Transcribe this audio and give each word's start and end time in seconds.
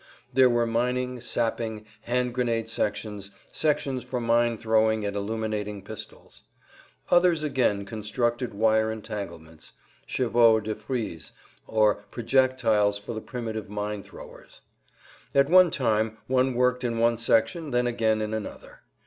There 0.33 0.49
were 0.49 0.65
mining, 0.65 1.21
sapping, 1.21 1.85
hand 2.01 2.33
grenade 2.33 2.67
sections, 2.71 3.29
sections 3.51 4.03
for 4.03 4.19
mine 4.19 4.57
throwing 4.57 5.05
and 5.05 5.15
illuminating 5.15 5.83
pistols. 5.83 6.41
Others 7.11 7.43
again 7.43 7.85
constructed 7.85 8.51
wire 8.55 8.91
entanglements, 8.91 9.73
chevaux 10.07 10.59
de 10.59 10.73
frise, 10.73 11.33
or 11.67 12.05
projectiles 12.09 12.97
for 12.97 13.13
the 13.13 13.21
primitive 13.21 13.69
mine 13.69 14.01
throwers. 14.01 14.61
At 15.35 15.51
one 15.51 15.69
time 15.69 16.17
one 16.25 16.55
worked 16.55 16.83
in 16.83 16.97
one 16.97 17.19
section 17.19 17.69
then 17.69 17.85
again 17.85 18.21
in 18.23 18.33
another. 18.33 18.79